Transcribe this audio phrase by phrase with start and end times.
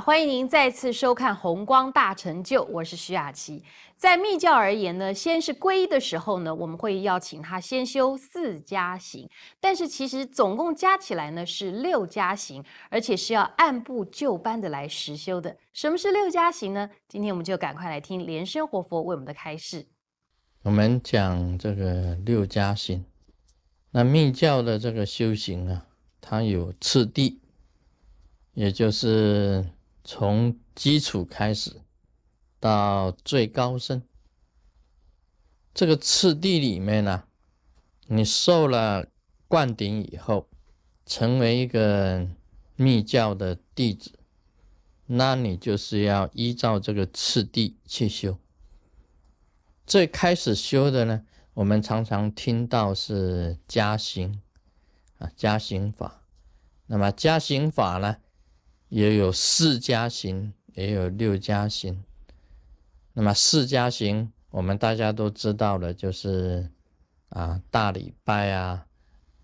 [0.00, 3.64] 欢迎您再次收看《红光大成就》，我是徐雅琪。
[3.96, 9.28] 在密教而言呢，先是皈依的时候呢，我们会邀请他先修四加行，
[9.58, 15.56] 但是其实总共加起来呢是六加行，而且是要按部就班的来实修的。
[15.72, 16.88] 什么是六加行呢？
[17.08, 19.86] 今天我们就赶快来听莲生活佛为我们的开示。
[20.62, 23.04] 我们讲这个六加行，
[23.90, 25.86] 那密教的这个修行啊，
[26.20, 27.40] 它有次第。
[28.54, 29.64] 也就是
[30.10, 31.82] 从基础开始
[32.58, 34.02] 到最高深，
[35.74, 37.24] 这个次第里面呢，
[38.06, 39.08] 你受了
[39.46, 40.48] 灌顶以后，
[41.04, 42.26] 成为一个
[42.74, 44.18] 密教的弟子，
[45.04, 48.38] 那你就是要依照这个次第去修。
[49.86, 54.40] 最开始修的呢，我们常常听到是加行
[55.18, 56.22] 啊，加行法。
[56.86, 58.16] 那么加行法呢？
[58.88, 62.02] 也有四加行，也有六加行。
[63.12, 66.70] 那么四加行，我们大家都知道的，就是
[67.30, 68.86] 啊大礼拜啊、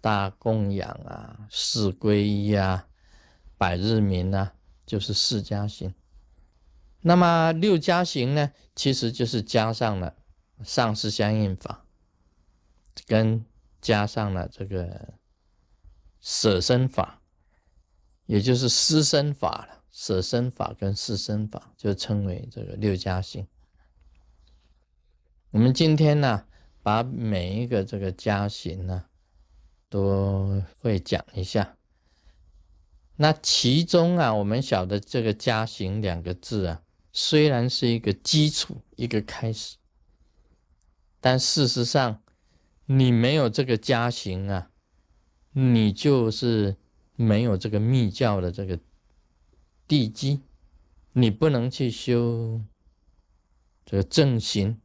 [0.00, 2.86] 大供养啊、四皈依啊、
[3.58, 4.54] 百日明啊，
[4.86, 5.92] 就是四加行。
[7.00, 10.14] 那么六加行呢，其实就是加上了
[10.62, 11.84] 上师相应法，
[13.06, 13.44] 跟
[13.80, 15.14] 加上了这个
[16.20, 17.20] 舍身法。
[18.26, 23.46] 也就是施身法了，舍身法跟施身法就称为这个六加行。
[25.50, 26.46] 我们今天呢，
[26.82, 29.04] 把每一个这个加行呢，
[29.90, 31.76] 都会讲一下。
[33.16, 39.76] 那其中啊，我们晓得这个加行两个字啊，虽然是一个基础，一个开始，
[41.20, 42.22] 但事实上，
[42.86, 44.70] 你没有这个加行啊，
[45.52, 46.76] 你就是。
[47.16, 48.78] 没有这个密教的这个
[49.86, 50.42] 地基，
[51.12, 52.60] 你不能去修
[53.84, 54.80] 这个正行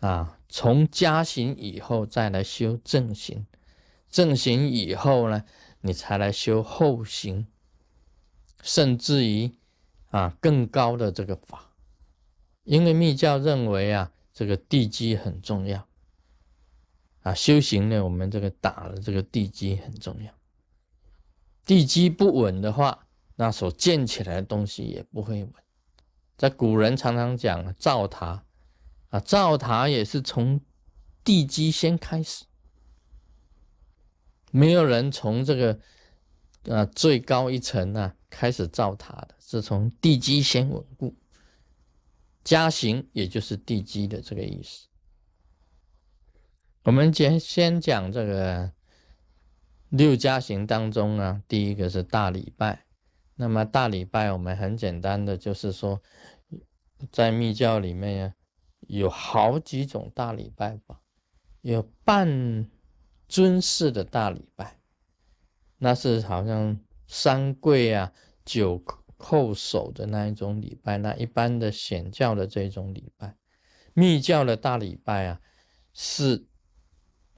[0.00, 0.38] 啊。
[0.48, 3.46] 从加行以后再来修正行，
[4.08, 5.44] 正行以后呢，
[5.80, 7.46] 你才来修后行，
[8.62, 9.52] 甚至于
[10.10, 11.72] 啊更高的这个法。
[12.62, 15.88] 因为密教认为啊，这个地基很重要
[17.22, 20.35] 啊，修行呢，我们这个打了这个地基很重要。
[21.66, 25.52] 地基不稳的话，那所建起来的东西也不会稳。
[26.38, 28.44] 在古人常常讲造塔
[29.08, 30.60] 啊，造塔也是从
[31.24, 32.44] 地基先开始，
[34.52, 35.80] 没有人从这个
[36.68, 41.16] 啊最高一层啊开始造塔的，是从地基先稳固。
[42.44, 44.86] 加行也就是地基的这个意思。
[46.84, 48.75] 我们先先讲这个。
[49.88, 52.84] 六加行当中啊，第一个是大礼拜。
[53.36, 56.02] 那么大礼拜，我们很简单的就是说，
[57.12, 58.34] 在密教里面呀，
[58.80, 61.00] 有好几种大礼拜吧。
[61.60, 62.68] 有半
[63.28, 64.78] 尊式的大礼拜，
[65.78, 68.12] 那是好像三跪啊、
[68.44, 68.82] 九
[69.18, 70.96] 叩首的那一种礼拜。
[70.98, 73.36] 那一般的显教的这种礼拜，
[73.94, 75.40] 密教的大礼拜啊，
[75.92, 76.46] 是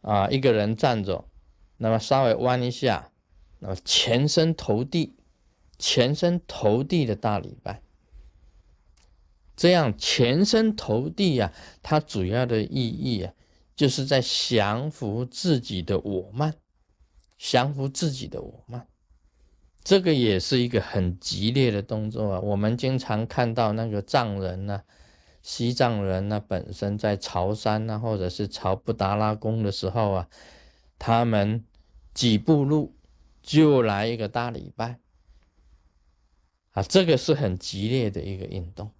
[0.00, 1.28] 啊一个人站着。
[1.82, 3.10] 那么稍微弯一下，
[3.58, 5.16] 那么全身投地，
[5.80, 7.82] 全身投地的大礼拜，
[9.56, 13.32] 这样全身投地呀，它主要的意义啊，
[13.74, 16.54] 就是在降服自己的我慢，
[17.36, 18.86] 降服自己的我慢，
[19.82, 22.38] 这个也是一个很激烈的动作啊。
[22.38, 24.84] 我们经常看到那个藏人呢，
[25.42, 30.28] 西藏人呢，本身在朝山啊，或者是朝布达拉宫的时候啊，
[30.96, 31.64] 他们。
[32.14, 32.94] 几步路
[33.42, 34.98] 就来一个大礼拜
[36.72, 38.90] 啊，这个是很激烈的一个运动。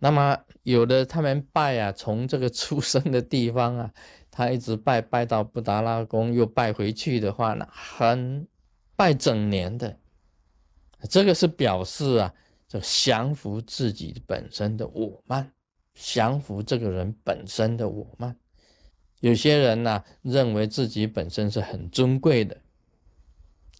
[0.00, 3.92] 那么有的他们拜啊，从这个出生的地方啊，
[4.30, 8.48] 他一直拜拜到布达拉宫，又拜回去的话呢，很
[8.96, 9.98] 拜整年的。
[11.08, 12.34] 这个是表示啊，
[12.66, 15.52] 这降服自己本身的我慢，
[15.94, 18.34] 降服这个人本身的我慢。
[19.20, 22.56] 有些人呢，认为自己本身是很尊贵的，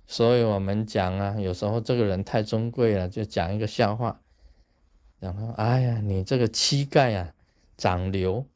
[0.06, 4.20] 所以我们讲啊，有时候这个人太尊贵了，就讲一个笑话，
[5.18, 7.34] 然后哎呀，你这个膝盖啊
[7.78, 8.46] 长瘤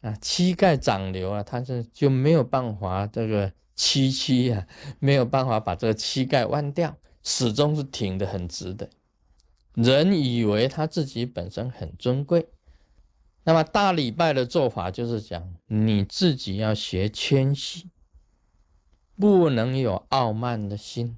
[0.00, 4.66] 啊，膝盖长瘤啊，他是就没有办法这个屈膝啊，
[4.98, 8.88] 没有办法把这个膝盖弯掉，始终是挺得很直的。
[9.74, 12.48] 人以为他自己本身很尊贵。
[13.48, 17.88] 那么大礼拜的做法就是讲，你自己要学谦虚，
[19.16, 21.16] 不能有傲慢的心，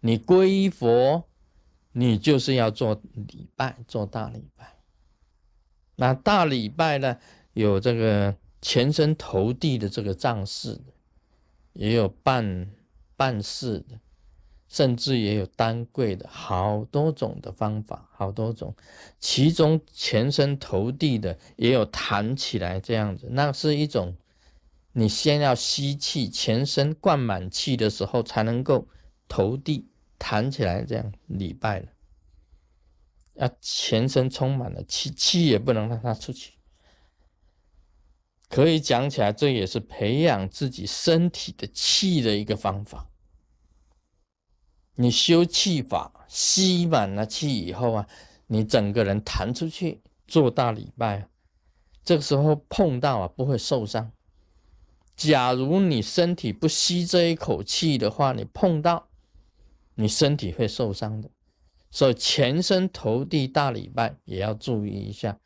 [0.00, 1.24] 你皈依佛，
[1.92, 4.78] 你就是要做礼拜，做大礼拜。
[5.96, 7.18] 那大礼拜呢，
[7.52, 10.94] 有这个全身投地的这个藏式的，
[11.74, 12.72] 也有半
[13.14, 14.00] 半式的。
[14.68, 18.74] 甚至也有单跪的，好多种的方法，好多种。
[19.18, 24.16] 其中全身投地的也有弹起来这样子，那是一种
[24.92, 28.88] 你先要吸气，全身灌满气的时候才能够
[29.28, 31.86] 投地弹起来，这样礼拜了。
[33.34, 36.54] 要全身充满了气，气也不能让它出去。
[38.48, 43.10] 可以讲起来，这也是培养自己身体的气的一个方法。
[44.96, 48.08] 你修气法，吸满了气以后啊，
[48.46, 51.28] 你整个人弹出去做大礼拜，
[52.02, 54.12] 这个时候碰到啊不会受伤。
[55.14, 59.08] 假如你身体不吸这一口气的话，你碰到
[59.94, 61.30] 你身体会受伤的。
[61.90, 65.38] 所以全身投地大礼拜也要注意一下，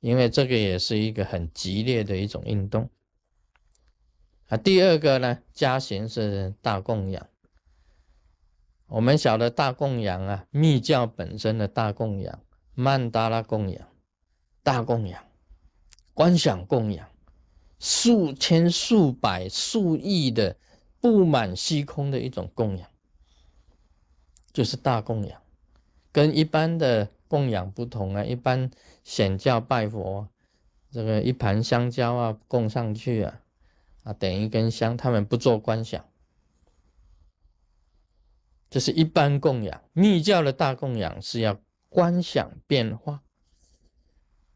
[0.00, 2.88] 因为这个也是一个很激烈的一种运动。
[4.48, 7.26] 啊，第二个呢，加行是大供养。
[8.90, 12.40] 我们晓得大供养啊，密教本身的大供养，
[12.74, 13.88] 曼达拉供养，
[14.64, 15.24] 大供养，
[16.12, 17.08] 观想供养，
[17.78, 20.56] 数千、数百、数亿的
[21.00, 22.90] 布满虚空的一种供养，
[24.52, 25.40] 就是大供养，
[26.10, 28.24] 跟一般的供养不同啊。
[28.24, 28.68] 一般
[29.04, 30.26] 显教拜佛，
[30.90, 33.40] 这个一盘香蕉啊供上去啊，
[34.02, 36.04] 啊点一根香，他们不做观想。
[38.70, 43.22] 这是一般供养，密教的大供养是要观想变化，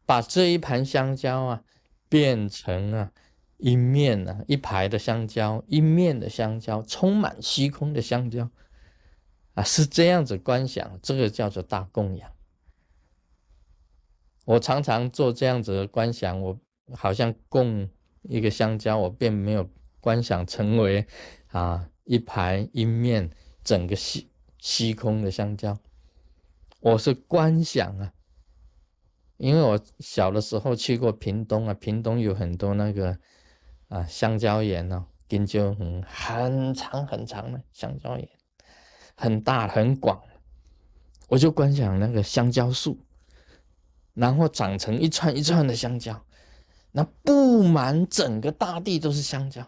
[0.05, 1.63] 把这一盘香蕉啊
[2.07, 3.11] 变成啊
[3.57, 8.49] 一面啊一排的香蕉，一面的香蕉充满虚空的香蕉
[9.53, 12.31] 啊，是这样子观想，这个叫做大供养。
[14.45, 16.57] 我常常做这样子的观想，我
[16.93, 17.89] 好像供
[18.21, 19.69] 一个香蕉，我并没有
[19.99, 21.05] 观想成为
[21.47, 23.29] 啊一排一面。
[23.65, 24.29] 整个虚
[24.59, 25.75] 虚空的香蕉，
[26.81, 28.13] 我是观想啊，
[29.37, 33.17] 因为我小的时候去过屏东啊，屏东有很多那个
[33.87, 38.29] 啊香蕉园哦，根就很很长很长的香蕉园，
[39.15, 40.21] 很大很广，
[41.27, 42.99] 我就观想那个香蕉树，
[44.13, 46.23] 然后长成一串一串的香蕉，
[46.91, 49.67] 那布满整个大地都是香蕉。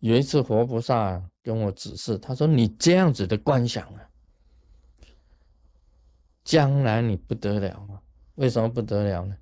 [0.00, 4.10] 有一次活菩萨跟我指示，他说：“你这样子的观想啊，
[6.44, 8.02] 将来你不得了啊！
[8.34, 9.36] 为什么不得了呢？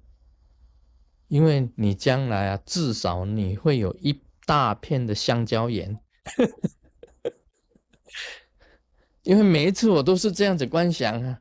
[1.28, 5.98] 因为你将来啊，至少你会有一大片的香蕉园。
[9.24, 11.40] 因为每一次我都是这样子观想啊。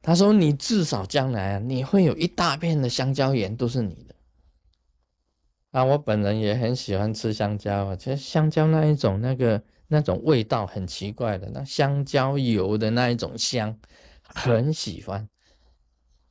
[0.00, 4.14] 他说：你至少将来啊，你会有一大片的香蕉园都是你的。”
[5.70, 13.78] 啊，我本人也很喜欢吃香蕉啊，其实香蕉那一种那个那种味道很奇怪的，那香蕉油的那一种香，
[14.22, 15.28] 很喜欢。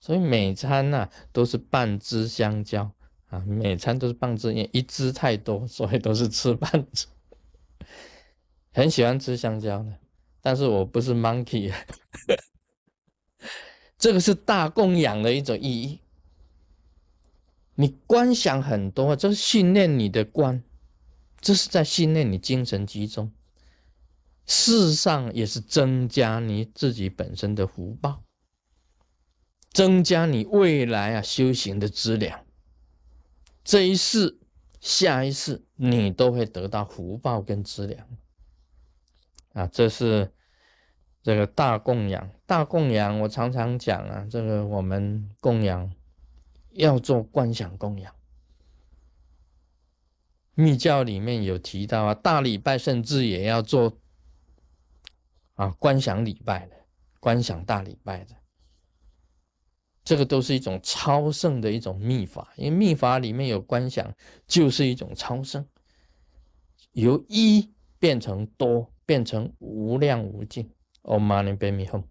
[0.01, 2.91] 所以每餐呐都是半只香蕉
[3.27, 7.05] 啊，每餐都是半只，因为一只太多，所以都是吃半只。
[8.73, 9.93] 很喜欢吃香蕉的，
[10.41, 11.73] 但是我不是 monkey，
[13.97, 15.99] 这个是大供养的一种意义。
[17.79, 20.61] 你观想很多，这是训练你的观，
[21.39, 23.31] 这是在训练你精神集中。
[24.45, 28.21] 事实上也是增加你自己本身的福报，
[29.71, 32.45] 增加你未来啊修行的质量。
[33.63, 34.37] 这一世、
[34.81, 38.05] 下一世，你都会得到福报跟资粮。
[39.53, 40.33] 啊，这是
[41.23, 42.29] 这个大供养。
[42.45, 45.89] 大供养，我常常讲啊，这个我们供养。
[46.79, 48.15] 要做观想供养，
[50.53, 53.99] 密教里面有提到啊，大礼拜甚至也要做
[55.55, 56.75] 啊观想礼拜的，
[57.19, 58.35] 观想大礼拜的，
[60.05, 64.09] 这个都是一种超胜的一种秘法，因为秘法里面有观想，
[64.47, 65.67] 就是一种超胜，
[66.93, 67.69] 由一
[67.99, 70.71] 变成多，变成无量无尽。
[71.03, 72.03] Om Mani Padme Hum。